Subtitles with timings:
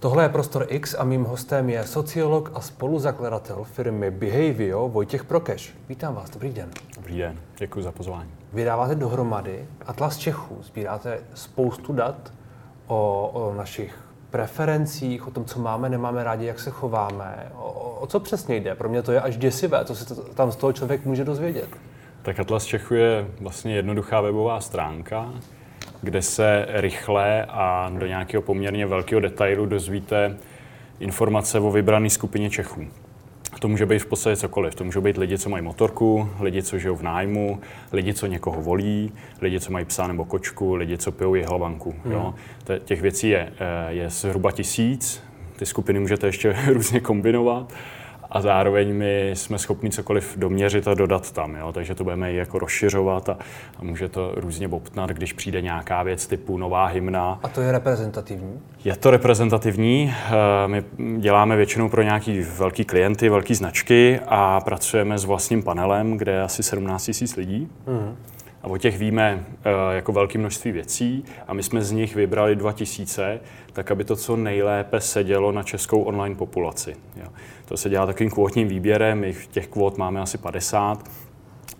[0.00, 5.74] Tohle je Prostor X a mým hostem je sociolog a spoluzakladatel firmy Behavio Vojtěch Prokeš.
[5.88, 6.70] Vítám vás, dobrý den.
[6.96, 8.30] Dobrý den, děkuji za pozvání.
[8.52, 12.32] Vydáváte dohromady Atlas Čechů, sbíráte spoustu dat
[12.86, 13.98] o, o našich
[14.30, 17.52] preferencích, o tom, co máme, nemáme rádi, jak se chováme.
[17.54, 17.70] O,
[18.00, 18.74] o co přesně jde?
[18.74, 21.68] Pro mě to je až děsivé, co se tam z toho člověk může dozvědět.
[22.22, 25.32] Tak Atlas Čechů je vlastně jednoduchá webová stránka,
[26.02, 30.36] kde se rychle a do nějakého poměrně velkého detailu dozvíte
[31.00, 32.86] informace o vybrané skupině Čechů.
[33.58, 34.74] To může být v podstatě cokoliv.
[34.74, 37.60] To může být lidi, co mají motorku, lidi, co žijou v nájmu,
[37.92, 41.94] lidi, co někoho volí, lidi, co mají psa nebo kočku, lidi, co pijou jehlavanku.
[42.04, 42.12] Hmm.
[42.12, 42.34] Jo?
[42.84, 45.22] Těch věcí je, eh, je zhruba tisíc.
[45.56, 47.72] Ty skupiny můžete ještě různě kombinovat
[48.30, 51.72] a zároveň my jsme schopni cokoliv doměřit a dodat tam, jo?
[51.72, 53.38] takže to budeme i jako rozšiřovat a,
[53.78, 57.40] a může to různě bobtnat, když přijde nějaká věc typu nová hymna.
[57.42, 58.60] A to je reprezentativní?
[58.84, 60.14] Je to reprezentativní.
[60.14, 60.84] Eh, my
[61.18, 66.42] děláme většinou pro nějaký velký klienty, velké značky a pracujeme s vlastním panelem, kde je
[66.42, 67.68] asi 17 000 lidí.
[67.86, 68.16] Mm.
[68.62, 72.56] A o těch víme uh, jako velké množství věcí a my jsme z nich vybrali
[72.56, 73.40] 2000,
[73.72, 76.96] tak aby to co nejlépe sedělo na českou online populaci.
[77.16, 77.26] Jo.
[77.70, 81.10] To se dělá takovým kvótním výběrem, těch kvót máme asi 50,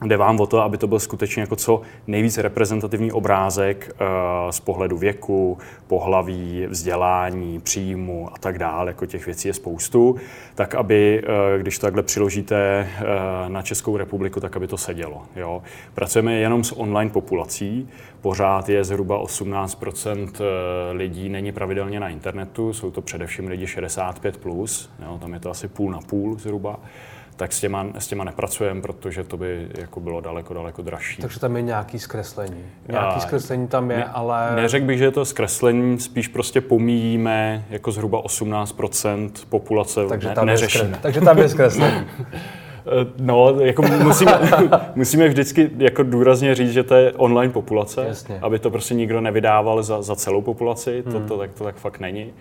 [0.06, 4.60] Jde vám o to, aby to byl skutečně jako co nejvíc reprezentativní obrázek uh, z
[4.60, 10.16] pohledu věku, pohlaví, vzdělání, příjmu a tak dále, jako těch věcí je spoustu,
[10.54, 15.22] tak aby, uh, když to takhle přiložíte uh, na Českou republiku, tak aby to sedělo.
[15.36, 15.62] Jo.
[15.94, 17.88] Pracujeme jenom s online populací,
[18.20, 20.30] pořád je zhruba 18%
[20.92, 25.50] lidí není pravidelně na internetu, jsou to především lidi 65+, plus, jo, tam je to
[25.50, 26.80] asi půl na půl zhruba
[27.40, 31.22] tak s těma, s těma nepracujeme, protože to by jako bylo daleko, daleko dražší.
[31.22, 32.64] Takže tam je nějaký zkreslení.
[32.88, 34.56] Nějaký a, zkreslení tam je, ne, ale...
[34.56, 40.34] Neřekl bych, že je to zkreslení, spíš prostě pomíjíme jako zhruba 18% populace, takže ne,
[40.34, 40.84] tam neřešíme.
[40.84, 41.02] Je skre...
[41.02, 42.06] takže tam je zkreslení.
[42.86, 44.40] Eh, no, jako musíme,
[44.94, 48.38] musíme vždycky jako důrazně říct, že to je online populace, Jasně.
[48.42, 51.28] aby to prostě nikdo nevydával za, za celou populaci, to, hmm.
[51.28, 52.32] to, tak, to tak fakt není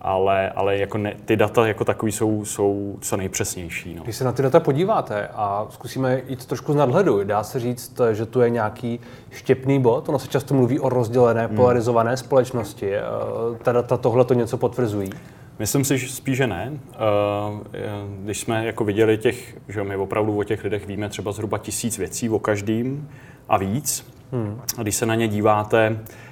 [0.00, 3.94] ale, ale jako ne, ty data jako takový jsou, jsou co nejpřesnější.
[3.94, 4.02] No.
[4.02, 8.00] Když se na ty data podíváte a zkusíme jít trošku z nadhledu, dá se říct,
[8.12, 9.00] že tu je nějaký
[9.30, 11.56] štěpný bod, ono se často mluví o rozdělené, hmm.
[11.56, 12.94] polarizované společnosti.
[12.94, 13.02] Eh,
[13.62, 15.10] ta data tohle to něco potvrzují?
[15.58, 16.72] Myslím si, že spíš, že ne.
[16.72, 16.98] Eh,
[18.24, 21.98] když jsme jako viděli těch, že my opravdu o těch lidech víme třeba zhruba tisíc
[21.98, 23.08] věcí o každým
[23.48, 24.06] a víc.
[24.32, 24.60] Hmm.
[24.78, 26.29] A když se na ně díváte, Eh,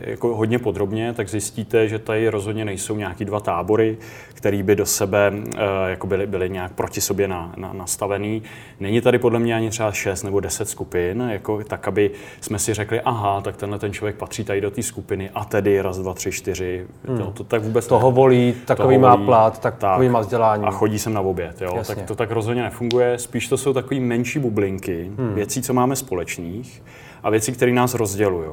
[0.00, 3.96] jako hodně podrobně, tak zjistíte, že tady rozhodně nejsou nějaký dva tábory,
[4.34, 8.42] které by do sebe eh, jako byly, byly nějak proti sobě na, na, nastavený.
[8.80, 12.10] Není tady podle mě ani třeba 6 nebo 10 skupin, jako tak, aby
[12.40, 15.80] jsme si řekli, aha, tak tenhle ten člověk patří tady do té skupiny a tedy
[15.80, 16.86] raz, dva, tři, čtyři.
[17.08, 17.18] Hmm.
[17.18, 18.16] To, to tak vůbec Toho ne.
[18.16, 20.64] volí, takový toho má volí, plat, takový tak, má vzdělání.
[20.64, 21.60] A chodí sem na oběd.
[21.60, 21.82] Jo?
[21.86, 23.18] Tak to tak rozhodně nefunguje.
[23.18, 25.34] Spíš to jsou takové menší bublinky, hmm.
[25.34, 26.82] věcí, co máme společných
[27.24, 28.48] a věci, které nás rozdělují.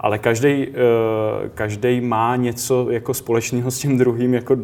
[0.00, 4.56] Ale každý, eh, každý má něco jako společného s tím druhým, jako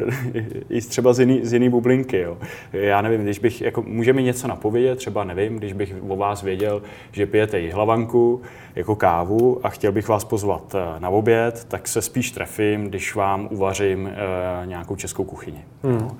[0.69, 2.19] i třeba z jiný, z jiný bublinky.
[2.19, 2.37] Jo.
[2.73, 6.43] Já nevím, když bych, jako, může mi něco napovědět, třeba nevím, když bych o vás
[6.43, 6.81] věděl,
[7.11, 8.41] že pijete hlavanku
[8.75, 13.15] jako kávu a chtěl bych vás pozvat eh, na oběd, tak se spíš trefím, když
[13.15, 15.65] vám uvařím uh, nějakou českou kuchyni.
[15.83, 15.95] Hmm.
[15.95, 16.11] Uh,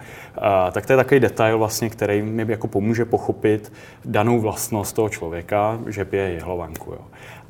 [0.72, 3.74] tak to je takový detail, vlastně, který mi jako pomůže pochopit
[4.06, 6.92] danou vlastnost toho člověka, že pije hlavanku.
[6.92, 7.02] Jo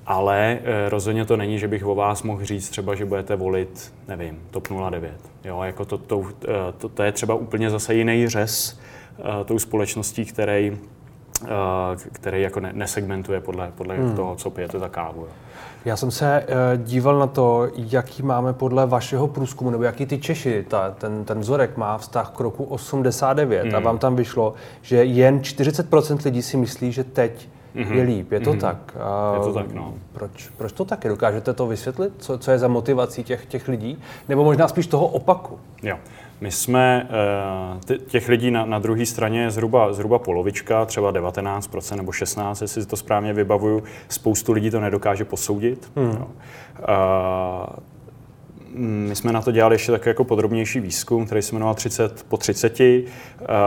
[0.06, 3.94] ale e, rozhodně to není, že bych o vás mohl říct třeba, že budete volit,
[4.08, 5.12] nevím, TOP 09.
[5.44, 8.80] Jo, jako to, to, eh, to, to je třeba úplně zase jiný řez
[9.42, 10.78] e, tou společností, který,
[12.12, 14.16] který jako ne, nesegmentuje podle, podle hmm.
[14.16, 15.22] toho, co pijete za kávu.
[15.22, 15.28] Jo.
[15.86, 16.46] Já jsem se
[16.78, 21.40] díval na to, jaký máme podle vašeho průzkumu, nebo jaký ty Češi, ta, ten, ten
[21.40, 23.76] vzorek má vztah k roku 89 hmm.
[23.76, 27.96] a vám tam vyšlo, že jen 40% lidí si myslí, že teď mm-hmm.
[27.96, 28.32] je líp.
[28.32, 28.60] Je to mm-hmm.
[28.60, 28.98] tak?
[29.00, 29.94] A je to tak, no.
[30.14, 31.10] Proč, proč to tak je?
[31.10, 32.14] Dokážete to vysvětlit?
[32.18, 33.98] Co, co je za motivací těch, těch lidí?
[34.30, 35.60] Nebo možná spíš toho opaku?
[35.84, 35.98] Jo.
[36.42, 37.10] My jsme,
[37.90, 42.64] eh, těch lidí na, na druhé straně je zhruba, zhruba polovička, třeba 19% nebo 16%,
[42.64, 43.84] jestli si to správně vybavuju.
[44.10, 45.92] Spoustu lidí to nedokáže posoudit.
[45.96, 46.12] Hmm.
[46.12, 46.28] Jo.
[46.80, 47.95] Uh,
[48.78, 52.38] my jsme na to dělali ještě tak jako podrobnější výzkum, který se jmenoval 30 po
[52.38, 52.80] 30.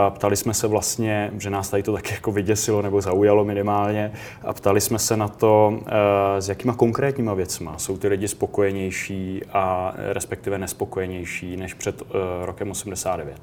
[0.09, 4.11] Ptali jsme se vlastně, že nás tady to tak jako vyděsilo nebo zaujalo minimálně,
[4.41, 9.41] a ptali jsme se na to, eh, s jakýma konkrétníma věcma jsou ty lidi spokojenější
[9.53, 13.41] a respektive nespokojenější než před eh, rokem 89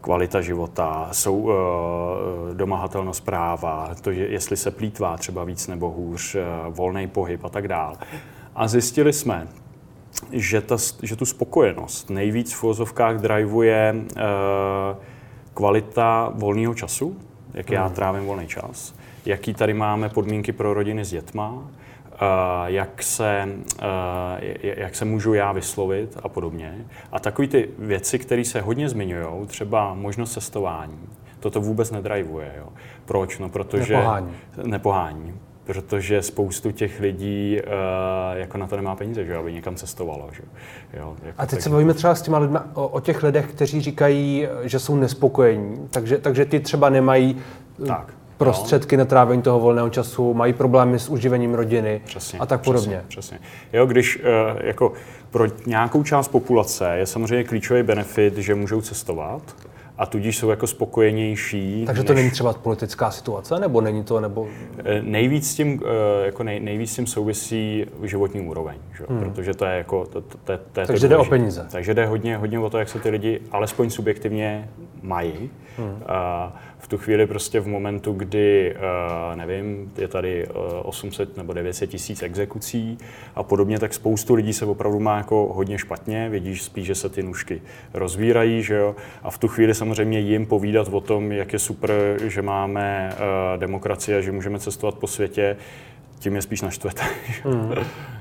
[0.00, 1.52] kvalita života, jsou uh,
[2.54, 7.68] domahatelnost práva, to, jestli se plítvá třeba víc nebo hůř, uh, volný pohyb a tak
[7.68, 7.96] dále.
[8.54, 9.48] A zjistili jsme,
[10.32, 14.22] že, ta, že tu spokojenost nejvíc v vozovkách drivuje uh,
[15.54, 17.16] kvalita volného času,
[17.54, 17.94] jak já hmm.
[17.94, 18.94] trávím volný čas,
[19.26, 21.62] jaký tady máme podmínky pro rodiny s dětma, uh,
[22.66, 23.84] jak, se, uh,
[24.62, 26.86] jak se můžu já vyslovit a podobně.
[27.12, 30.98] A takové ty věci, které se hodně zmiňují, třeba možnost cestování,
[31.40, 32.52] toto vůbec nedrivuje.
[32.58, 32.68] Jo.
[33.04, 33.38] Proč?
[33.38, 33.94] No, protože...
[33.94, 34.32] Nepohání.
[34.62, 35.34] Nepohání
[35.68, 40.28] protože spoustu těch lidí uh, jako na to nemá peníze, že aby někam cestovalo.
[40.32, 40.42] Že?
[40.98, 41.62] Jo, jako a teď tak...
[41.62, 45.88] se bavíme třeba s těma lidmi o, o těch lidech, kteří říkají, že jsou nespokojení,
[45.90, 47.36] takže, takže ty třeba nemají
[47.82, 49.00] eh, tak, prostředky no.
[49.00, 53.04] na trávení toho volného času, mají problémy s uživením rodiny přesně, a tak podobně.
[53.08, 53.38] Přesně, přesně.
[53.72, 54.22] Jo, když uh,
[54.60, 54.92] jako
[55.30, 59.42] pro nějakou část populace je samozřejmě klíčový benefit, že můžou cestovat,
[59.98, 61.84] a tudíž jsou jako spokojenější.
[61.86, 62.22] Takže to než...
[62.22, 64.48] není třeba politická situace, nebo není to, nebo...
[64.84, 69.04] Eh, nejvíc s tím, eh, jako nej, nejvíc s tím souvisí životní úroveň, že?
[69.08, 69.18] Hmm.
[69.18, 70.04] protože to je jako...
[70.04, 71.66] To, to, to, to Takže to jde o peníze.
[71.72, 74.68] Takže jde hodně, hodně o to, jak se ty lidi alespoň subjektivně
[75.02, 75.50] mají.
[75.78, 76.02] Hmm.
[76.06, 81.52] A v tu chvíli prostě v momentu, kdy, uh, nevím, je tady uh, 800 nebo
[81.52, 82.98] 900 tisíc exekucí
[83.34, 87.08] a podobně, tak spoustu lidí se opravdu má jako hodně špatně, vidíš spíš, že se
[87.08, 87.62] ty nůžky
[87.94, 91.90] rozvírají, že jo, a v tu chvíli samozřejmě jim povídat o tom, jak je super,
[92.24, 95.56] že máme uh, demokracii a že můžeme cestovat po světě,
[96.18, 97.02] tím je spíš naštvete.
[97.44, 97.74] Hmm.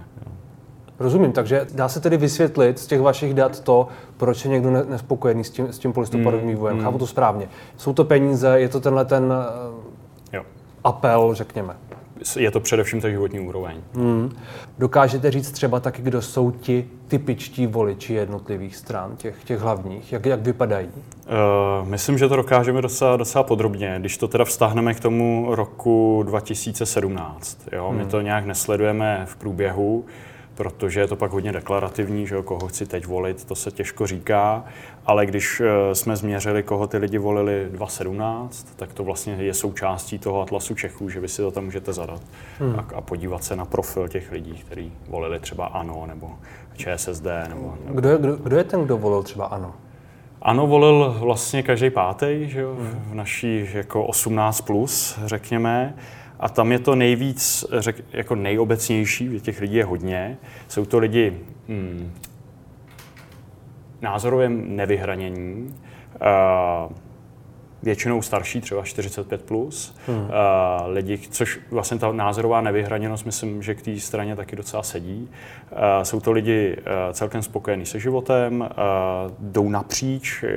[0.99, 3.87] Rozumím, takže dá se tedy vysvětlit z těch vašich dat to,
[4.17, 6.77] proč je někdo nespokojený s tím, s tím polistopadovým mm, vývojem.
[6.77, 6.83] Mm.
[6.83, 7.49] Chápu to správně.
[7.77, 9.33] Jsou to peníze, je to tenhle ten
[10.33, 10.43] jo.
[10.83, 11.75] apel, řekněme.
[12.39, 13.77] Je to především ta životní úroveň.
[13.93, 14.35] Mm.
[14.79, 20.13] Dokážete říct třeba taky, kdo jsou ti typičtí voliči jednotlivých stran, těch, těch hlavních?
[20.13, 20.87] Jak, jak vypadají?
[20.87, 26.23] Uh, myslím, že to dokážeme docela, docela podrobně, když to teda vztáhneme k tomu roku
[26.25, 27.67] 2017.
[27.71, 27.91] Jo?
[27.91, 27.97] Mm.
[27.97, 30.05] My to nějak nesledujeme v průběhu
[30.57, 34.07] protože je to pak hodně deklarativní, že jo, koho chci teď volit, to se těžko
[34.07, 34.63] říká,
[35.05, 40.19] ale když eh, jsme změřili, koho ty lidi volili 2017, tak to vlastně je součástí
[40.19, 42.21] toho atlasu Čechů, že vy si to tam můžete zadat
[42.59, 42.79] hmm.
[42.79, 46.31] a, a podívat se na profil těch lidí, kteří volili třeba ANO nebo
[46.75, 47.25] ČSSD.
[47.49, 47.99] Nebo, nebo...
[47.99, 49.73] Kdo, je, kdo, kdo je ten, kdo volil třeba ANO?
[50.41, 53.03] Ano, volil vlastně každý pátý, že jo, hmm.
[53.09, 55.95] v naší jako 18 plus, řekněme.
[56.39, 60.37] A tam je to nejvíc, řek, jako nejobecnější, těch lidí je hodně.
[60.67, 61.37] Jsou to lidi
[61.67, 62.13] hmm,
[64.01, 65.75] názorově nevyhranění,
[66.21, 66.91] uh,
[67.83, 70.17] většinou starší, třeba 45 plus, hmm.
[70.17, 70.27] uh,
[70.87, 75.29] lidi, což vlastně ta názorová nevyhraněnost, myslím, že k té straně taky docela sedí.
[75.71, 78.67] Uh, jsou to lidi uh, celkem spokojení se životem, uh,
[79.39, 80.49] jdou napříč uh,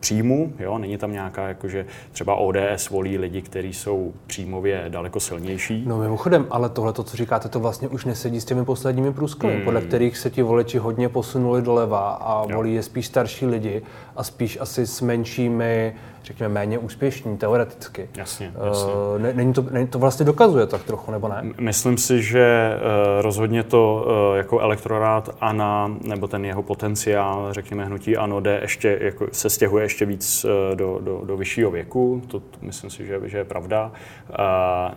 [0.00, 0.78] příjmu, jo?
[0.78, 5.84] není tam nějaká, jakože třeba ODS volí lidi, kteří jsou příjmově daleko silnější.
[5.86, 9.54] No mimochodem, ale tohle, to, co říkáte, to vlastně už nesedí s těmi posledními průzkumy,
[9.54, 9.64] hmm.
[9.64, 12.56] podle kterých se ti voliči hodně posunuli doleva a jo.
[12.56, 13.82] volí je spíš starší lidi
[14.20, 18.08] a spíš asi s menšími řekněme, méně úspěšní teoreticky.
[18.16, 18.92] Jasně, eh, jasně.
[18.92, 21.42] Uh, není to, není to vlastně dokazuje tak trochu, nebo ne?
[21.60, 27.84] Myslím si, že uh, rozhodně to uh, jako elektorát ANA, nebo ten jeho potenciál, řekněme,
[27.84, 32.22] hnutí ANO, jde ještě, jako, se stěhuje ještě víc do, do, do vyššího věku.
[32.28, 33.92] To, to myslím si, že, že je pravda.
[34.28, 34.36] Uh,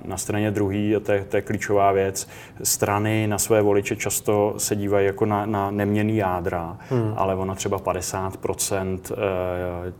[0.06, 2.28] na straně druhé, to je, to je klíčová věc,
[2.64, 7.14] strany na své voliče často se dívají jako na, na neměný jádra, hmm.
[7.18, 9.00] ale ono třeba 50%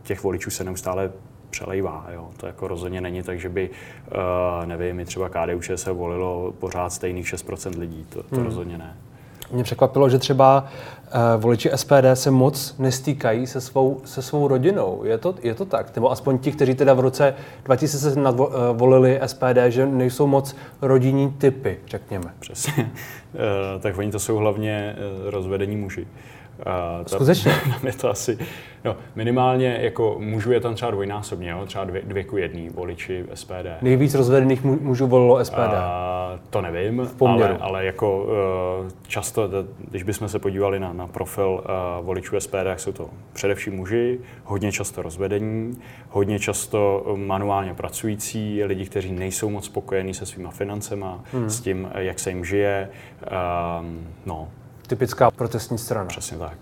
[0.02, 1.10] těch voličů se neustále
[1.54, 2.06] přelejvá.
[2.12, 2.28] Jo.
[2.36, 6.92] To jako rozhodně není tak, že by, uh, nevím, mi třeba KDU se volilo pořád
[6.92, 8.06] stejných 6% lidí.
[8.08, 8.44] To, to hmm.
[8.44, 8.96] rozhodně ne.
[9.52, 15.04] Mě překvapilo, že třeba uh, voliči SPD se moc nestýkají se svou, se svou rodinou.
[15.04, 15.96] Je to, je to tak?
[15.96, 17.34] Nebo aspoň ti, kteří teda v roce
[17.64, 22.34] 2017 uh, eh, volili SPD, že nejsou moc rodinní typy, řekněme.
[22.38, 22.74] Přesně.
[22.82, 26.02] Uh, tak oni to jsou hlavně uh, rozvedení muži.
[26.02, 26.08] Uh,
[27.06, 27.52] Skutečně?
[27.86, 28.38] je to asi,
[28.84, 31.66] no, minimálně jako mužů je tam třeba dvojnásobně, jo?
[31.66, 33.82] třeba dvě, dvě ku jedný voliči SPD.
[33.82, 35.58] Nejvíc rozvedených mužů volilo SPD?
[35.58, 38.30] Uh, to nevím, ale, ale jako uh,
[39.06, 39.48] často,
[39.90, 44.18] když bychom se podívali na, na profil uh, voličů SPD, tak jsou to především muži,
[44.44, 51.24] hodně často rozvedení, hodně často manuálně pracující, lidi, kteří nejsou moc spokojení se svýma financema,
[51.32, 51.50] hmm.
[51.50, 52.88] s tím, jak se jim žije.
[53.22, 53.86] Uh,
[54.26, 54.48] no,
[54.86, 56.06] Typická protestní strana.
[56.06, 56.58] Přesně tak.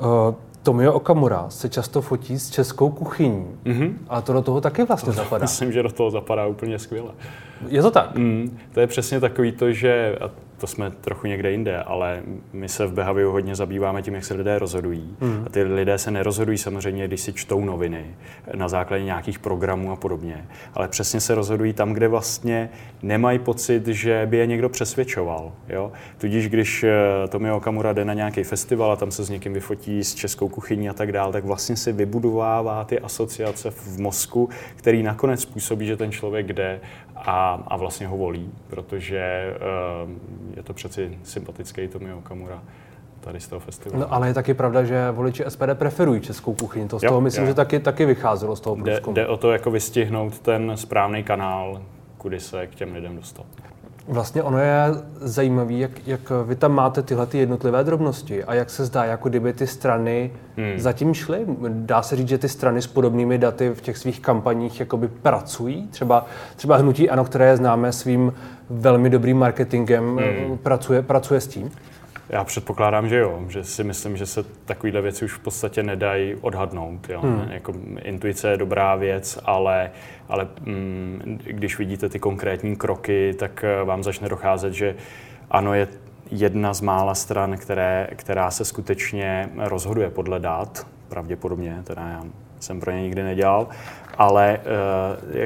[0.00, 3.46] Uh, Tomio Okamura se často fotí s českou kuchyní.
[3.64, 3.92] Mm-hmm.
[4.08, 5.42] A to do toho taky vlastně to zapadá.
[5.44, 7.10] Myslím, že do toho zapadá úplně skvěle.
[7.68, 8.14] Je to tak?
[8.14, 10.18] Mm, to je přesně takový to, že
[10.58, 12.22] to jsme trochu někde jinde, ale
[12.52, 15.16] my se v Behaviu hodně zabýváme tím, jak se lidé rozhodují.
[15.20, 15.42] Hmm.
[15.46, 18.04] A ty lidé se nerozhodují samozřejmě, když si čtou noviny
[18.54, 22.70] na základě nějakých programů a podobně, ale přesně se rozhodují tam, kde vlastně
[23.02, 25.52] nemají pocit, že by je někdo přesvědčoval.
[25.68, 25.92] Jo?
[26.18, 30.04] Tudíž když eh, Tomio Okamura jde na nějaký festival a tam se s někým vyfotí
[30.04, 35.02] s českou kuchyní a tak dále, tak vlastně si vybudovává ty asociace v mozku, který
[35.02, 36.80] nakonec způsobí, že ten člověk jde
[37.26, 39.54] a, a vlastně ho volí, protože
[40.04, 40.10] uh,
[40.56, 42.62] je to přeci sympatický Tomio Okamura
[43.20, 44.00] tady z toho festivalu.
[44.00, 46.88] No, ale je taky pravda, že voliči SPD preferují českou kuchyni.
[46.88, 47.50] To z jo, toho myslím, jo.
[47.50, 49.14] že taky, taky vycházelo z toho průzkumu.
[49.14, 51.82] Jde, jde o to jako vystihnout ten správný kanál,
[52.18, 53.46] kudy se k těm lidem dostat.
[54.08, 54.84] Vlastně ono je
[55.20, 59.28] zajímavé, jak, jak vy tam máte tyhle ty jednotlivé drobnosti a jak se zdá, jako
[59.28, 60.78] kdyby ty strany hmm.
[60.80, 61.46] zatím šly.
[61.68, 65.88] Dá se říct, že ty strany s podobnými daty v těch svých kampaních jakoby pracují.
[65.88, 68.32] Třeba, třeba Hnutí Ano, které známe svým
[68.70, 70.58] velmi dobrým marketingem, hmm.
[70.58, 71.70] pracuje, pracuje s tím.
[72.28, 76.34] Já předpokládám, že jo, že si myslím, že se takovéhle věci už v podstatě nedají
[76.34, 77.08] odhadnout.
[77.08, 77.20] Jo.
[77.20, 77.50] Hmm.
[77.50, 79.90] Jako, intuice je dobrá věc, ale,
[80.28, 84.96] ale mm, když vidíte ty konkrétní kroky, tak eh, vám začne docházet, že
[85.50, 85.88] ano, je
[86.30, 92.24] jedna z mála stran, které, která se skutečně rozhoduje podle dat, pravděpodobně, teda já
[92.60, 93.68] jsem pro ně nikdy nedělal,
[94.18, 95.36] ale uh,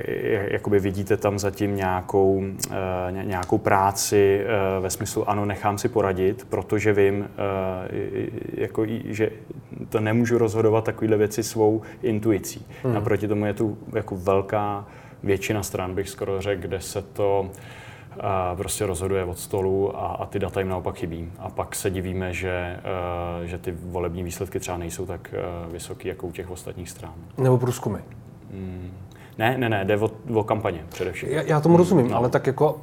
[0.52, 2.74] jakoby vidíte tam zatím nějakou, uh,
[3.22, 7.26] nějakou práci uh, ve smyslu ano, nechám si poradit, protože vím, uh,
[8.54, 9.30] jako, že
[9.88, 12.66] to nemůžu rozhodovat takovéhle věci svou intuicí.
[12.82, 12.94] Hmm.
[12.94, 14.86] Naproti tomu je tu jako velká
[15.22, 17.81] většina stran, bych skoro řekl, kde se to a
[18.56, 21.32] prostě rozhoduje od stolu a, a ty data jim naopak chybí.
[21.38, 22.80] A pak se divíme, že,
[23.40, 25.34] uh, že ty volební výsledky třeba nejsou tak
[25.66, 27.12] uh, vysoké jako u těch ostatních stran.
[27.38, 27.98] Nebo průzkumy.
[28.50, 28.90] Mm.
[29.38, 31.28] Ne, ne, ne, jde o, o kampaně především.
[31.28, 32.16] Já, já tomu rozumím, no.
[32.16, 32.80] ale tak jako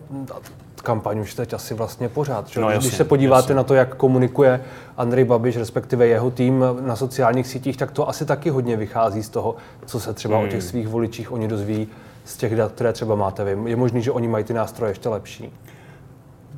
[0.83, 2.47] kampaň už teď asi vlastně pořád.
[2.47, 2.59] Že?
[2.59, 3.55] No, jasně, Když se podíváte jasně.
[3.55, 4.61] na to, jak komunikuje
[4.97, 9.29] Andrej Babiš, respektive jeho tým na sociálních sítích, tak to asi taky hodně vychází z
[9.29, 9.55] toho,
[9.85, 10.47] co se třeba hmm.
[10.47, 11.87] o těch svých voličích oni dozví
[12.29, 13.69] z těch dat, které třeba máte vy.
[13.69, 15.53] Je možný, že oni mají ty nástroje ještě lepší?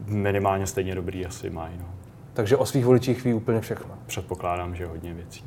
[0.05, 1.73] Minimálně stejně dobrý asi mají.
[1.79, 1.85] No.
[2.33, 3.91] Takže o svých voličích ví úplně všechno?
[4.05, 5.43] Předpokládám, že hodně věcí.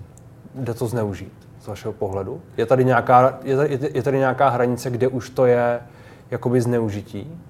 [0.55, 2.43] Jde to zneužít z vašeho pohledu?
[2.57, 5.81] Je tady nějaká, je tady, je tady nějaká hranice, kde už to je
[6.31, 7.41] jakoby zneužití?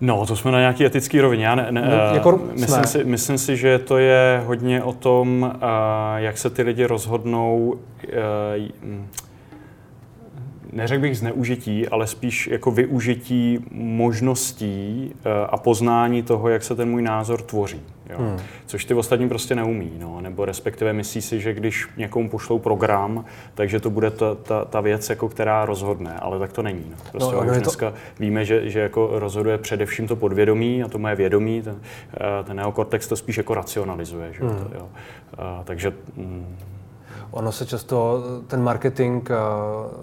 [0.00, 1.46] No, to jsme na nějaký etický rovině.
[1.46, 5.52] Já ne, ne, no, jako myslím, si, myslím si, že to je hodně o tom,
[5.54, 5.60] uh,
[6.16, 9.04] jak se ty lidi rozhodnou, uh,
[10.74, 16.90] neřekl bych zneužití, ale spíš jako využití možností uh, a poznání toho, jak se ten
[16.90, 17.80] můj názor tvoří.
[18.10, 18.16] Jo.
[18.18, 18.38] Hmm.
[18.66, 19.92] Což ty ostatní prostě neumí.
[19.98, 20.20] No.
[20.20, 24.80] Nebo respektive myslí si, že když někomu pošlou program, takže to bude ta, ta, ta
[24.80, 26.14] věc, jako která rozhodne.
[26.18, 26.84] Ale tak to není.
[26.90, 26.96] No.
[27.12, 27.96] Prostě no, už dneska to...
[28.18, 31.62] víme, že, že jako rozhoduje především to podvědomí a to moje vědomí.
[31.62, 31.80] Ten,
[32.14, 34.32] eh, ten neokortex to spíš jako racionalizuje.
[34.32, 34.44] Že?
[34.44, 34.56] Hmm.
[34.56, 34.88] To, jo.
[35.38, 35.92] A, eh, takže...
[36.16, 36.56] Mm,
[37.34, 39.34] Ono se často, ten marketing eh,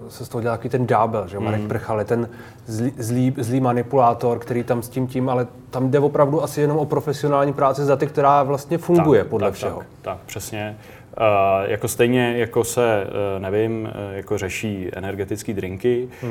[0.10, 1.68] se z toho dělá takový ten ďábel, že Marek mm.
[1.68, 2.30] Prchal je ten
[2.66, 6.78] zlý, zlý, zlý manipulátor, který tam s tím tím, ale tam jde opravdu asi jenom
[6.78, 9.78] o profesionální práci s daty, která vlastně funguje tak, podle tak, všeho.
[9.78, 10.78] Tak, tak, přesně.
[11.18, 16.30] Uh, jako stejně, jako se, uh, nevím, uh, jako řeší energetické drinky, uh,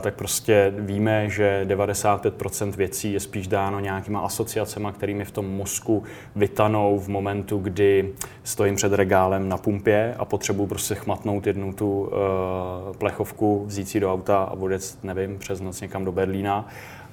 [0.00, 6.02] tak prostě víme, že 95% věcí je spíš dáno nějakýma asociacemi, kterými v tom mozku
[6.36, 8.12] vytanou v momentu, kdy
[8.44, 14.00] stojím před regálem na pumpě a potřebuji prostě chmatnout jednu tu uh, plechovku, vzít si
[14.00, 16.68] do auta a odjet, nevím, přes noc někam do Berlína.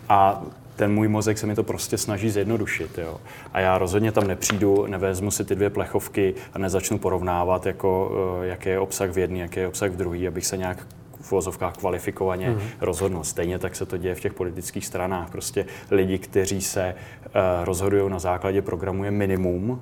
[0.09, 0.43] A
[0.77, 2.97] ten můj mozek se mi to prostě snaží zjednodušit.
[2.97, 3.17] Jo.
[3.53, 8.11] A já rozhodně tam nepřijdu, nevezmu si ty dvě plechovky a nezačnu porovnávat, jako,
[8.43, 10.87] eh, jaký je obsah v jedné, jaký je obsah v druhé, abych se nějak
[11.21, 12.59] v vozovkách kvalifikovaně mm.
[12.81, 13.23] rozhodnout.
[13.23, 15.31] Stejně tak se to děje v těch politických stranách.
[15.31, 17.31] Prostě lidi, kteří se uh,
[17.63, 19.81] rozhodují na základě programu, je minimum,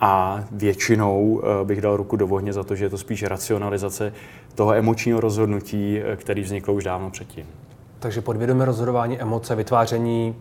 [0.00, 4.12] a většinou uh, bych dal ruku do ohně za to, že je to spíš racionalizace
[4.54, 7.46] toho emočního rozhodnutí, který vzniklo už dávno předtím.
[8.04, 10.36] Takže podvědomé rozhodování, emoce, vytváření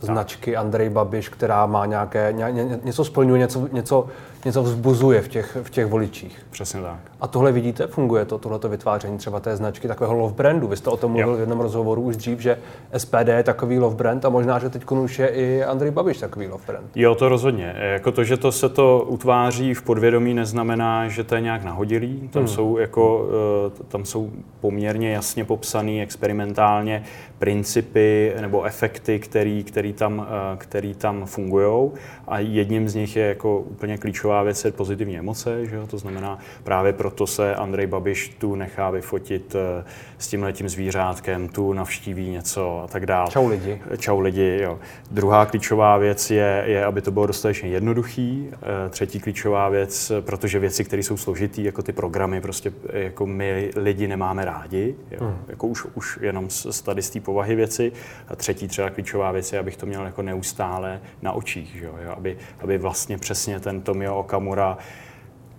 [0.00, 4.06] značky Andrej Babiš, která má nějaké, ně, něco splňuje, něco, něco,
[4.44, 6.46] něco vzbuzuje v těch, v těch voličích.
[6.50, 6.98] Přesně tak.
[7.20, 10.68] A tohle vidíte, funguje to, tohleto vytváření třeba té značky, takového love brandu.
[10.68, 11.36] Vy jste o tom mluvil jo.
[11.36, 12.58] v jednom rozhovoru už dřív, že
[12.96, 16.48] SPD je takový love brand a možná, že teď už je i Andrej Babiš takový
[16.48, 16.86] love brand.
[16.94, 17.74] Jo, to rozhodně.
[17.78, 22.28] Jako to, že to se to utváří v podvědomí, neznamená, že to je nějak nahodilý.
[22.32, 22.48] Tam, hmm.
[22.48, 23.28] jsou, jako,
[23.66, 24.30] eh, tam jsou
[24.60, 27.02] poměrně jasně popsané experimentálně
[27.38, 30.26] principy nebo efekty, který, který tam,
[30.58, 31.90] který tam fungují
[32.28, 35.86] a jedním z nich je jako úplně klíčová věc je pozitivní emoce, že jo?
[35.86, 39.56] to znamená právě proto se Andrej Babiš tu nechá vyfotit
[40.18, 43.30] s tím letím zvířátkem, tu navštíví něco a tak dále.
[43.30, 43.82] Čau lidi.
[43.98, 44.78] Čau lidi, jo.
[45.10, 48.50] Druhá klíčová věc je, je aby to bylo dostatečně jednoduchý.
[48.90, 54.08] Třetí klíčová věc, protože věci, které jsou složitý, jako ty programy, prostě jako my lidi
[54.08, 55.18] nemáme rádi, jo?
[55.20, 55.38] Hmm.
[55.48, 57.92] jako už, už jenom z, tady z té povahy věci.
[58.28, 61.92] A třetí třeba klíčová věc je, abych to měl jako neustále na očích, jo?
[62.16, 64.78] Aby, aby vlastně přesně ten Tomio Okamura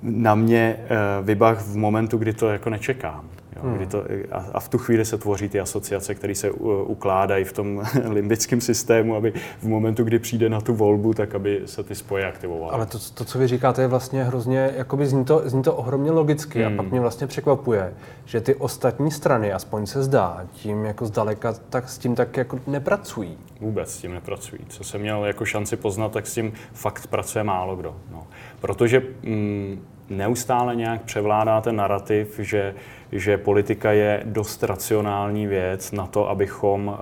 [0.01, 3.29] na mě uh, vybav v momentu, kdy to jako nečekám.
[3.63, 6.83] Jo, kdy to, a, a v tu chvíli se tvoří ty asociace, které se u,
[6.83, 11.61] ukládají v tom limbickém systému, aby v momentu, kdy přijde na tu volbu, tak aby
[11.65, 12.71] se ty spoje aktivovaly.
[12.71, 16.11] Ale to, to, co vy říkáte, je vlastně hrozně, jakoby zní to, zní to ohromně
[16.11, 16.79] logicky hmm.
[16.79, 17.93] a pak mě vlastně překvapuje,
[18.25, 22.59] že ty ostatní strany, aspoň se zdá, tím jako zdaleka, tak s tím tak jako
[22.67, 23.37] nepracují.
[23.61, 24.61] Vůbec s tím nepracují.
[24.69, 27.95] Co jsem měl jako šanci poznat, tak s tím fakt pracuje málo kdo.
[28.11, 28.27] No.
[28.59, 32.75] Protože mm, neustále nějak převládá ten narrativ, že
[33.11, 36.95] že politika je dost racionální věc na to, abychom uh,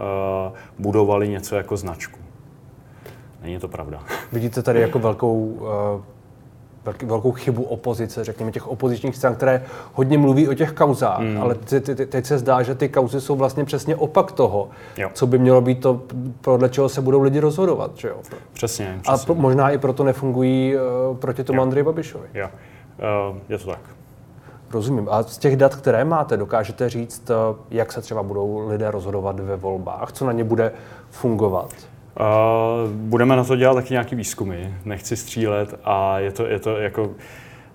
[0.80, 2.20] budovali něco jako značku.
[3.42, 4.00] Není to pravda.
[4.32, 5.68] Vidíte tady jako velkou, uh,
[7.04, 11.42] velkou chybu opozice, řekněme těch opozičních stran, které hodně mluví o těch kauzách, mm.
[11.42, 15.10] ale te, te, teď se zdá, že ty kauzy jsou vlastně přesně opak toho, jo.
[15.14, 16.02] co by mělo být to,
[16.42, 17.92] podle čeho se budou lidi rozhodovat.
[17.96, 18.18] Že jo?
[18.54, 19.14] Přesně, přesně.
[19.14, 22.28] A pro, možná i proto nefungují uh, proti tomu Andreji Babišovi.
[22.34, 22.48] Jo.
[23.30, 23.80] Uh, je to tak.
[24.72, 25.08] Rozumím.
[25.12, 27.34] A z těch dat, které máte, dokážete říct, eh,
[27.72, 30.72] jak se třeba budou lidé rozhodovat ve volbách, co na ně bude
[31.10, 31.72] fungovat?
[32.20, 34.74] Uh, budeme na to dělat taky nějaký výzkumy.
[34.86, 37.12] Nechci střílet a je to, je to jako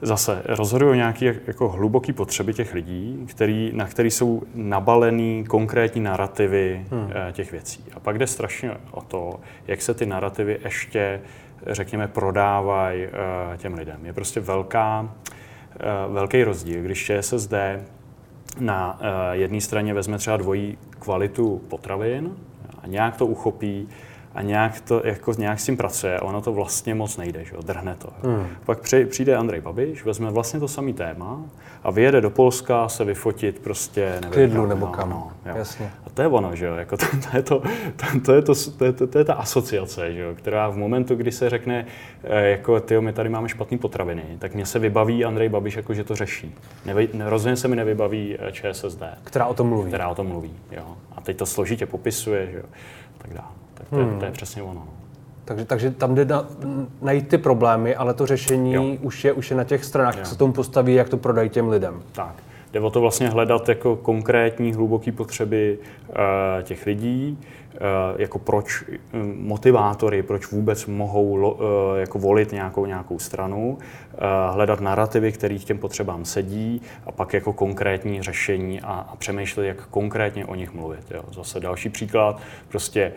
[0.03, 6.87] zase rozhodují nějaké jako hluboké potřeby těch lidí, který, na které jsou nabalený konkrétní narrativy
[6.91, 7.11] hmm.
[7.29, 7.85] Eh, těch věcí.
[7.95, 11.21] A pak jde strašně o to, jak se ty narrativy ještě,
[11.67, 13.07] řekněme, prodávají
[13.57, 14.07] těm lidem.
[14.07, 15.09] Je prostě velká
[16.09, 17.53] velký rozdíl, když ČSSD
[18.61, 22.37] na eh, jedné straně vezme třeba dvojí kvalitu potravin
[22.83, 23.89] a nějak to uchopí
[24.35, 27.53] a nějak, to, jako nějak s tím pracuje a ono to vlastně moc nejde, že
[27.65, 28.09] drhne to.
[28.23, 28.47] Hmm.
[28.65, 31.45] Pak přijde Andrej Babiš, vezme vlastně to samé téma
[31.85, 35.11] a vyjede do Polska se vyfotit prostě, nevím, Klidlu nebo no, kam.
[35.11, 35.91] No, Jasně.
[36.07, 37.63] A to je ono, že jo, jako to, to, je to,
[37.97, 40.77] to, to, je to, to, je to, to je ta asociace, že jo, která v
[40.77, 41.87] momentu, kdy se řekne,
[42.25, 45.95] eh, jako ty my tady máme špatné potraviny, tak mě se vybaví Andrej Babiš, jako
[45.95, 46.55] že to řeší.
[46.87, 49.03] Nevy, rozhodně se mi nevybaví eh, ČSSD.
[49.25, 49.89] Která o tom mluví.
[49.89, 50.97] Která o tom mluví, jo.
[51.17, 52.65] A teď to složitě popisuje, že jo,
[53.19, 53.49] tak dále.
[53.81, 54.13] Tak to, hmm.
[54.13, 54.75] je, to je přesně ono.
[54.75, 54.89] No.
[55.45, 56.47] Takže, takže tam jde na,
[57.03, 60.19] najít ty problémy, ale to řešení už je, už je na těch stranách, jo.
[60.19, 62.03] jak se tomu postaví, jak to prodají těm lidem.
[62.13, 62.35] Tak.
[62.73, 66.15] Jde o to vlastně hledat jako konkrétní, hluboké potřeby uh,
[66.63, 67.39] těch lidí,
[68.17, 71.61] jako proč um, motivátory, proč vůbec mohou uh,
[71.97, 73.79] jako volit nějakou, nějakou stranu,
[74.51, 79.87] hledat narrativy, které těm potřebám sedí a pak jako konkrétní řešení a, a přemýšlet, jak
[79.87, 81.11] konkrétně o nich mluvit.
[81.11, 81.23] Jo.
[81.33, 83.13] Zase další příklad, prostě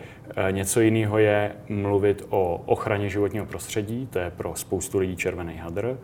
[0.50, 5.96] něco jiného je mluvit o ochraně životního prostředí, to je pro spoustu lidí červený hadr,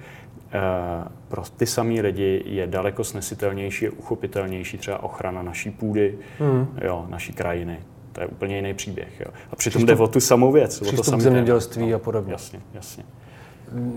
[0.52, 6.78] Eh, pro ty samé lidi je daleko snesitelnější, je uchopitelnější třeba ochrana naší půdy, hmm.
[6.84, 7.78] jo, naší krajiny.
[8.12, 9.20] To je úplně jiný příběh.
[9.20, 9.26] Jo.
[9.50, 10.82] A přitom jde o tu samou věc.
[10.82, 12.32] o to samé zemědělství no, a podobně.
[12.32, 13.04] Jasně, jasně.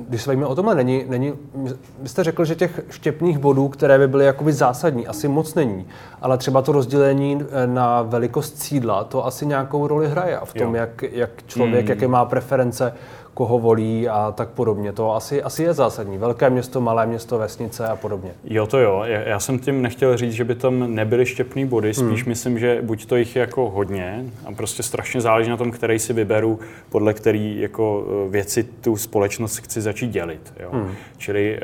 [0.09, 1.33] Když se bavíme o tomhle, není, není,
[2.01, 5.87] vy jste řekl, že těch štěpných bodů, které by byly jakoby zásadní, asi moc není,
[6.21, 10.53] ale třeba to rozdělení eh, na velikost sídla, to asi nějakou roli hraje a v
[10.53, 11.89] tom, jak, jak člověk, mm.
[11.89, 12.93] jaké má preference,
[13.33, 14.91] koho volí a tak podobně.
[14.91, 16.17] To asi, asi je zásadní.
[16.17, 18.31] Velké město, malé město, vesnice a podobně.
[18.43, 19.03] Jo, to jo.
[19.05, 21.93] Já jsem tím nechtěl říct, že by tam nebyly štěpný body.
[21.93, 22.29] Spíš hmm.
[22.29, 25.99] myslím, že buď to jich je jako hodně a prostě strašně záleží na tom, který
[25.99, 30.53] si vyberu, podle který jako eh, věci tu společnost chci začít dělit.
[30.59, 30.69] Jo.
[30.71, 30.91] Hmm.
[31.17, 31.59] Čili eh,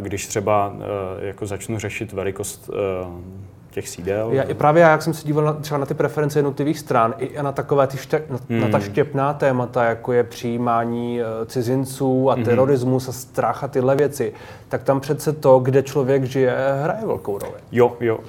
[0.00, 2.70] když třeba eh, jako začnu řešit velikost
[3.74, 4.28] těch sídel.
[4.32, 7.14] Já, i právě já, jak jsem se díval na, třeba na ty preference jednotlivých stran,
[7.18, 8.60] i na takové ty ště, na, hmm.
[8.60, 12.44] na ta štěpná témata, jako je přijímání uh, cizinců a hmm.
[12.44, 14.32] terorismus a strach a tyhle věci,
[14.68, 17.54] tak tam přece to, kde člověk žije, hraje velkou roli.
[17.72, 18.16] Jo, jo.
[18.18, 18.22] Uh,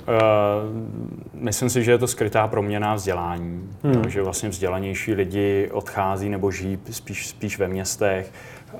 [1.34, 3.70] myslím si, že je to skrytá proměna vzdělání.
[3.84, 3.94] Hmm.
[3.94, 8.32] Jo, že vlastně vzdělanější lidi odchází nebo žijí spíš, spíš ve městech.
[8.74, 8.80] Uh,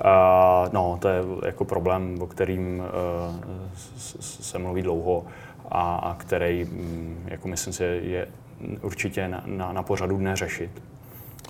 [0.72, 2.84] no, to je jako problém, o kterým uh,
[4.20, 5.24] se mluví dlouho
[5.70, 8.28] a, a který, mm, jako myslím si, je
[8.82, 10.70] určitě na, na, na pořadu dne řešit.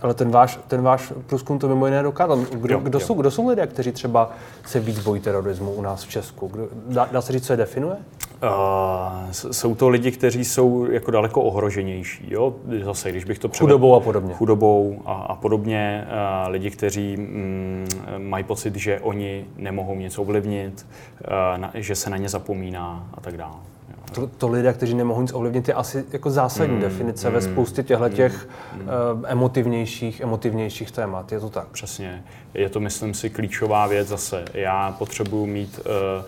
[0.03, 2.39] Ale ten váš, ten váš průzkum to mimo jiné dokázal.
[2.39, 3.07] Kdo, jo, kdo, jo.
[3.07, 4.31] Jsou, kdo jsou lidé, kteří třeba
[4.67, 6.49] se víc bojí terorismu u nás v Česku?
[6.49, 7.97] Kdo, dá, dá se říct, co je definuje?
[8.43, 12.27] Uh, jsou to lidi, kteří jsou jako daleko ohroženější.
[12.29, 12.55] Jo?
[12.85, 14.35] Zase, když bych to převedl, Chudobou a podobně.
[14.35, 16.07] Chudobou a, a podobně.
[16.07, 17.87] Uh, lidi, kteří mm,
[18.19, 20.87] mají pocit, že oni nemohou něco ovlivnit,
[21.21, 23.57] uh, na, že se na ně zapomíná a tak dále.
[24.13, 27.41] To, to lidé, kteří nemohou nic ovlivnit, je asi jako zásadní mm, definice mm, ve
[27.41, 28.89] spoustě těchto těch mm, uh,
[29.27, 31.33] emotivnějších, emotivnějších témat.
[31.33, 31.69] Je to tak?
[31.69, 32.25] Přesně.
[32.55, 34.45] Je to, myslím si, klíčová věc zase.
[34.55, 35.81] Já potřebuji mít
[36.19, 36.25] uh,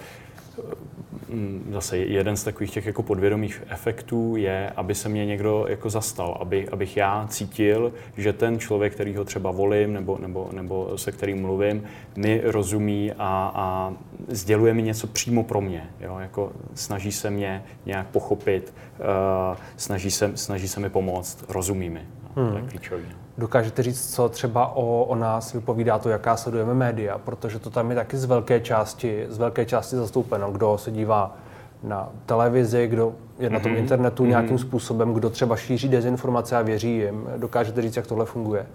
[1.70, 6.38] zase jeden z takových těch jako podvědomých efektů je, aby se mě někdo jako zastal,
[6.40, 11.12] aby, abych já cítil, že ten člověk, který ho třeba volím nebo, nebo, nebo se
[11.12, 11.82] kterým mluvím,
[12.16, 13.92] mi rozumí a, a
[14.28, 15.90] sděluje mi něco přímo pro mě.
[16.00, 16.18] Jo?
[16.18, 22.02] Jako snaží se mě nějak pochopit, uh, snaží, se, snaží se mi pomoct, rozumí mi.
[22.38, 22.50] Hmm.
[22.50, 23.04] To je klíčový.
[23.38, 27.90] Dokážete říct, co třeba o, o nás vypovídá to, jaká sledujeme média, protože to tam
[27.90, 30.50] je taky z velké části, z velké části zastoupeno.
[30.50, 31.36] Kdo se dívá
[31.82, 33.78] na televizi, kdo je na tom mm-hmm.
[33.78, 34.28] internetu mm-hmm.
[34.28, 37.28] nějakým způsobem, kdo třeba šíří dezinformace a věří jim.
[37.36, 38.66] Dokážete říct, jak tohle funguje?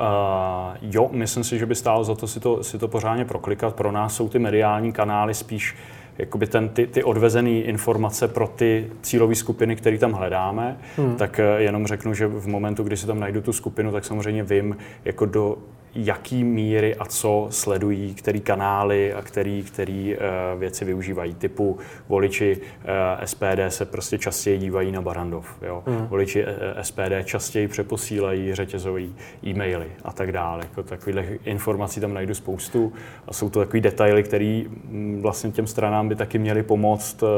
[0.00, 3.74] Uh, jo, myslím si, že by stálo za to si to, si to pořádně proklikat.
[3.74, 5.76] Pro nás jsou ty mediální kanály spíš
[6.18, 11.16] jakoby ten, ty, ty odvezené informace pro ty cílové skupiny, které tam hledáme, hmm.
[11.16, 14.42] tak eh, jenom řeknu, že v momentu, kdy si tam najdu tu skupinu, tak samozřejmě
[14.42, 15.56] vím, jako do
[15.94, 21.34] jaký míry a co sledují, který kanály a který, který uh, věci využívají.
[21.34, 21.78] Typu
[22.08, 25.56] voliči uh, SPD se prostě častěji dívají na Barandov.
[25.62, 25.82] Jo?
[25.86, 26.06] Mm.
[26.06, 26.50] Voliči uh,
[26.82, 29.02] SPD častěji přeposílají řetězové
[29.46, 30.62] e-maily a tak dále.
[30.62, 32.92] Jako takových informací tam najdu spoustu
[33.28, 37.28] a jsou to takové detaily, které mm, vlastně těm stranám by taky měly pomoct uh,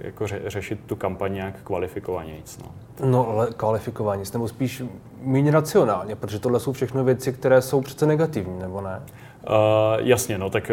[0.00, 2.42] jako ře- řešit tu kampaň nějak kvalifikovaněji.
[2.62, 2.72] No.
[3.10, 4.82] no ale kvalifikovaně, nebo spíš
[5.26, 9.02] méně racionálně, protože tohle jsou všechno věci, které jsou přece negativní, nebo ne?
[9.48, 9.54] Uh,
[9.98, 10.70] jasně, no, tak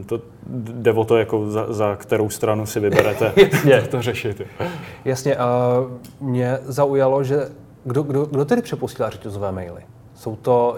[0.00, 3.80] uh, to jde o to, jako za, za kterou stranu si vyberete jasně.
[3.80, 4.42] to řešit.
[5.04, 5.42] Jasně, uh,
[6.20, 7.48] mě zaujalo, že
[7.84, 9.82] kdo, kdo, kdo tedy přeposílá řetězové maily?
[10.16, 10.76] Jsou to,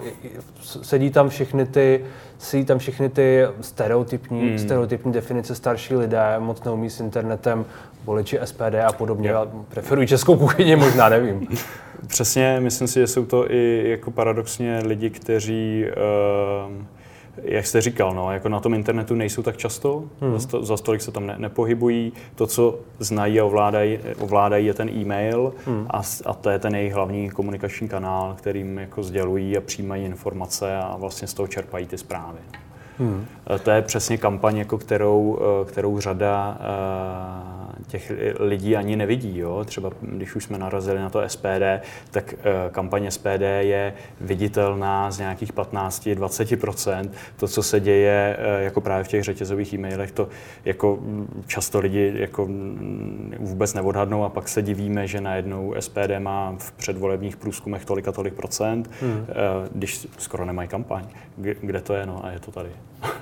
[0.61, 2.05] sedí tam všechny ty,
[2.37, 4.59] sedí tam všechny ty stereotypní, hmm.
[4.59, 7.65] stereotypní definice starší lidé, moc neumí s internetem,
[8.05, 9.47] voliči SPD a podobně, yeah.
[9.69, 11.47] preferují českou kuchyni, možná nevím.
[12.07, 15.85] Přesně, myslím si, že jsou to i jako paradoxně lidi, kteří
[16.67, 16.73] uh,
[17.43, 20.39] jak jste říkal, no, jako na tom internetu nejsou tak často, hmm.
[20.39, 22.13] za, za stolik se tam ne, nepohybují.
[22.35, 25.87] To, co znají a ovládají, ovládají je ten e-mail hmm.
[25.89, 30.77] a, a to je ten jejich hlavní komunikační kanál, kterým jako sdělují a přijímají informace
[30.77, 32.39] a vlastně z toho čerpají ty zprávy.
[32.97, 33.25] Hmm.
[33.63, 37.58] To je přesně kampaň, jako kterou, eh, kterou řada uh,
[37.89, 39.37] těch lidí ani nevidí.
[39.37, 39.63] Jo?
[39.65, 45.19] Třeba když už jsme narazili na to SPD, tak eh, kampaně SPD je viditelná z
[45.19, 47.09] nějakých 15-20%.
[47.37, 50.29] To, co se děje eh, jako právě v těch řetězových e-mailech, to
[50.65, 50.99] jako
[51.47, 52.47] často lidi jako
[53.39, 58.11] vůbec neodhadnou a pak se divíme, že najednou SPD má v předvolebních průzkumech tolik a
[58.11, 59.25] tolik procent, hmm.
[59.29, 59.33] Eh,
[59.71, 61.03] když skoro nemají kampaň.
[61.37, 62.05] Kde to je?
[62.05, 62.69] No a je to tady.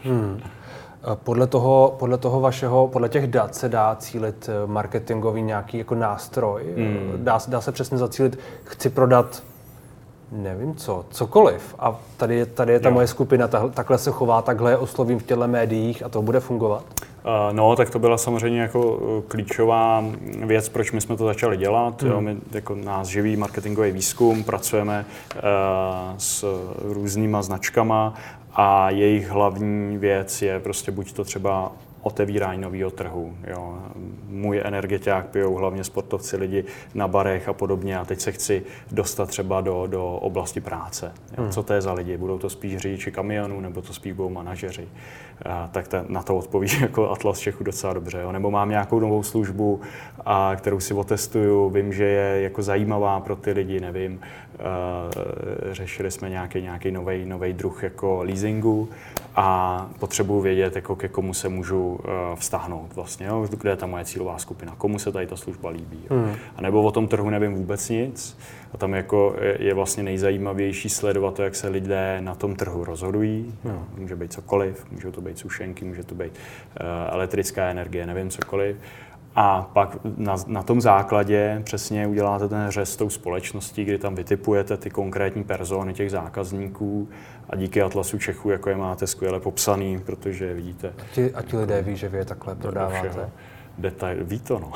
[0.03, 0.41] Hmm.
[1.15, 5.95] Podle toho, podle toho vašeho, podle těch dat se dá cílit eh, marketingový nějaký jako
[5.95, 6.63] nástroj.
[6.77, 7.11] Mm.
[7.15, 9.43] Dá, dá se přesně zacílit, chci prodat
[10.31, 11.75] nevím co, cokoliv.
[11.79, 12.93] A tady je, tady je ta jo.
[12.93, 16.39] moje skupina, ta, takhle se chová, takhle je oslovím v těchto médiích a to bude
[16.39, 16.83] fungovat?
[17.27, 20.03] Uh, no, tak to byla samozřejmě jako eh, klíčová
[20.45, 22.03] věc, proč my jsme to začali dělat.
[22.03, 22.09] Mm.
[22.09, 25.41] Jo, my jako nás živý marketingový výzkum, pracujeme uh,
[26.17, 26.45] s
[26.81, 28.13] různýma značkama
[28.53, 33.37] a jejich hlavní věc je prostě buď to třeba otevírání nového trhu.
[33.47, 33.79] Jo.
[34.27, 39.29] Můj energetiák pijou hlavně sportovci, lidi na barech a podobně a teď se chci dostat
[39.29, 41.11] třeba do, do oblasti práce.
[41.37, 41.43] Jo.
[41.43, 41.51] Hmm.
[41.51, 42.17] Co to je za lidi?
[42.17, 44.87] Budou to spíš řidiči kamionů nebo to spíš budou manažeři?
[45.45, 48.19] A, tak ta, na to odpoví jako Atlas Čechu docela dobře.
[48.21, 48.31] Jo.
[48.31, 49.81] Nebo mám nějakou novou službu,
[50.25, 54.19] a, kterou si otestuju, vím, že je jako zajímavá pro ty lidi, nevím.
[54.19, 54.63] A,
[55.71, 56.91] řešili jsme nějaký, nějaký
[57.25, 58.89] nový druh jako leasingu
[59.39, 61.99] a potřebuji vědět, jako ke komu se můžu uh,
[62.35, 63.47] vztáhnout vlastně, jo?
[63.49, 65.99] kde je ta moje cílová skupina, komu se tady ta služba líbí.
[66.09, 66.17] Jo?
[66.17, 66.35] Hmm.
[66.55, 68.37] A nebo o tom trhu nevím vůbec nic.
[68.73, 73.53] A tam jako je, vlastně nejzajímavější sledovat to, jak se lidé na tom trhu rozhodují.
[73.63, 73.85] Hmm.
[73.97, 78.77] Může být cokoliv, může to být sušenky, může to být uh, elektrická energie, nevím cokoliv.
[79.39, 84.15] A pak na, na tom základě přesně uděláte ten řez s tou společností, kdy tam
[84.15, 87.09] vytipujete ty konkrétní persony těch zákazníků
[87.49, 90.87] a díky Atlasu Čechu, jako je máte skvěle popsaný, protože vidíte.
[90.87, 93.29] A ti, a ti lidé ví, že vy je takhle prodáváte?
[93.77, 94.71] Detail, ví to, no.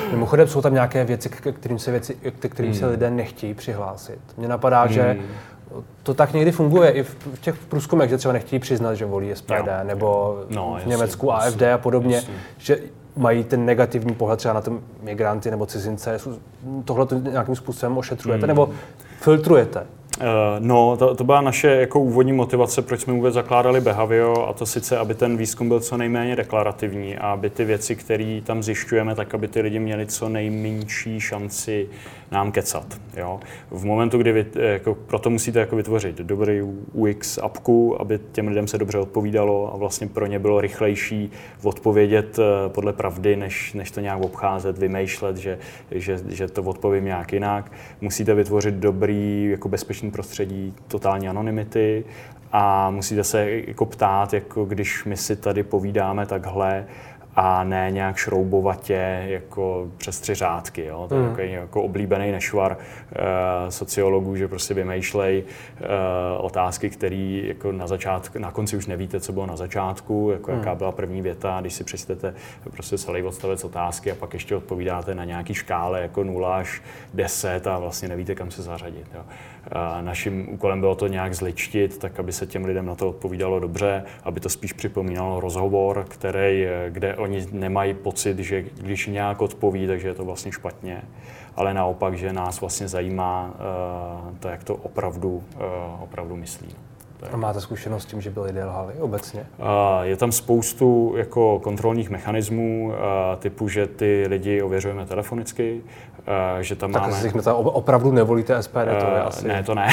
[0.10, 2.80] Mimochodem jsou tam nějaké věci, k kterým se, věci, k kterým hmm.
[2.80, 4.18] se lidé nechtějí přihlásit.
[4.36, 4.92] Mně napadá, hmm.
[4.92, 5.16] že
[6.02, 9.50] to tak někdy funguje i v těch průzkumech, že třeba nechtějí přiznat, že volí SPD,
[9.50, 9.64] jo.
[9.82, 12.34] nebo no, v jasný, Německu jasný, AFD a podobně, jasný.
[12.58, 12.78] že
[13.16, 14.70] mají ten negativní pohled třeba na ty
[15.02, 16.18] migranty nebo cizince.
[16.84, 18.48] Tohle to nějakým způsobem ošetřujete hmm.
[18.48, 18.70] nebo
[19.20, 19.86] filtrujete?
[20.20, 20.24] Eh,
[20.58, 24.66] no, to, to byla naše jako úvodní motivace, proč jsme vůbec zakládali Behavio, a to
[24.66, 29.14] sice, aby ten výzkum byl co nejméně deklarativní a aby ty věci, které tam zjišťujeme,
[29.14, 31.88] tak aby ty lidi měli co nejmenší šanci
[32.30, 33.00] nám kecat.
[33.16, 33.40] Jo?
[33.70, 38.68] V momentu, kdy vy, jako, proto musíte jako vytvořit dobrý UX apku, aby těm lidem
[38.68, 41.30] se dobře odpovídalo a vlastně pro ně bylo rychlejší
[41.62, 45.58] odpovědět eh, podle pravdy, než, než to nějak obcházet, vymýšlet, že,
[45.90, 47.72] že, že to odpovím nějak jinak.
[48.00, 52.04] Musíte vytvořit dobrý, jako bezpečný prostředí, totální anonymity
[52.52, 56.86] a musíte se jako ptát, jako když my si tady povídáme takhle,
[57.36, 60.84] a ne nějak šroubovatě jako přes tři řádky.
[60.84, 61.06] Jo?
[61.08, 61.38] To je mm.
[61.38, 62.76] jako oblíbený nešvar
[63.12, 69.20] e, sociologů, že prostě vymýšlej e, otázky, které jako na začátku, na konci už nevíte,
[69.20, 70.58] co bylo na začátku, jako mm.
[70.58, 72.34] jaká byla první věta, když si přečtete
[72.70, 76.82] prostě celý odstavec otázky a pak ještě odpovídáte na nějaký škále jako 0 až
[77.14, 79.06] 10 a vlastně nevíte, kam se zařadit.
[79.14, 79.20] Jo?
[80.00, 84.04] Naším úkolem bylo to nějak zličtit, tak aby se těm lidem na to odpovídalo dobře,
[84.24, 90.08] aby to spíš připomínalo rozhovor, který, kde oni nemají pocit, že když nějak odpoví, takže
[90.08, 91.02] je to vlastně špatně,
[91.56, 93.54] ale naopak, že nás vlastně zajímá
[94.30, 96.68] uh, to, jak to opravdu, uh, opravdu myslí.
[97.32, 99.46] A máte zkušenost s tím, že byli lhali obecně?
[100.02, 102.92] Je tam spoustu jako kontrolních mechanismů,
[103.38, 105.82] typu, že ty lidi ověřujeme telefonicky,
[106.60, 107.32] že tam tak máme...
[107.42, 109.48] Tak opravdu nevolíte SPD, to je asi...
[109.48, 109.88] Ne, to ne,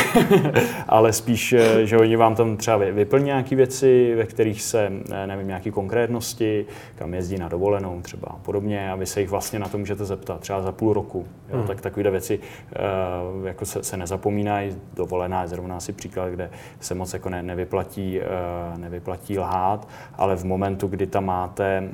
[0.88, 5.28] ale spíš, eh, že oni vám tam třeba vyplní nějaké věci, ve kterých se, eh,
[5.28, 6.66] nevím, nějaké konkrétnosti,
[6.96, 10.06] kam jezdí na dovolenou třeba a podobně a vy se jich vlastně na to můžete
[10.06, 11.26] zeptat třeba za půl roku.
[11.54, 11.60] Jo?
[11.60, 11.68] Hmm.
[11.68, 12.40] Tak takové věci
[13.46, 14.76] jako se, se nezapomínají.
[14.94, 18.20] Dovolená je zrovna asi příklad, kde se moc jako ne, nevyplatí,
[18.78, 21.90] nevyplatí lhát, ale v momentu, kdy tam máte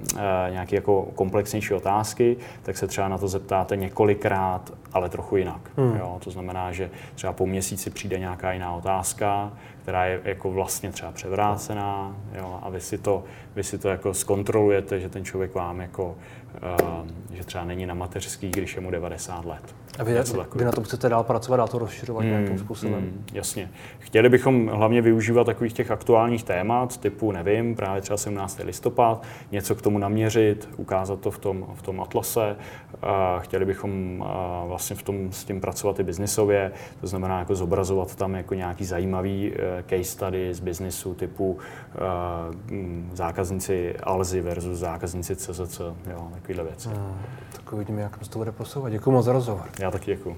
[0.50, 5.72] nějaké jako komplexnější otázky, tak se třeba na to zeptáte několik dvakrát, ale trochu jinak.
[5.78, 5.96] Hmm.
[5.96, 6.18] Jo?
[6.24, 11.12] To znamená, že třeba po měsíci přijde nějaká jiná otázka, která je jako vlastně třeba
[11.12, 12.60] převrácená jo?
[12.64, 13.24] a vy si, to,
[13.56, 16.16] vy si to jako zkontrolujete, že ten člověk vám jako, uh,
[17.34, 19.76] že třeba není na mateřský, když je mu 90 let.
[20.00, 20.14] A vy,
[20.56, 23.02] vy na tom chcete dál pracovat, dál to rozšiřovat mm, nějakým způsobem?
[23.02, 23.70] Mm, jasně.
[24.00, 28.60] Chtěli bychom hlavně využívat takových těch aktuálních témat, typu, nevím, právě třeba 17.
[28.64, 32.56] listopad, něco k tomu naměřit, ukázat to v tom, v tom atlase.
[33.02, 37.56] A chtěli bychom a vlastně v tom s tím pracovat i biznisově, to znamená jako
[37.56, 39.54] zobrazovat tam jako nějaký zajímavý
[39.90, 41.58] case study z biznisu typu
[43.14, 46.90] zákazníci Alzy versus zákazníci CZC, jo, takovýhle věci.
[46.90, 47.16] Hmm,
[47.56, 48.92] tak uvidíme, jak to bude posouvat.
[48.92, 49.66] Děkuji moc za rozhovor.
[49.80, 50.38] Já taky děkuji.